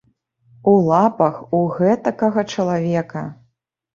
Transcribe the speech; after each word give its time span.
У 0.71 0.71
лапах 0.87 1.35
у 1.59 1.59
гэтакага 1.75 2.45
чалавека! 2.57 3.23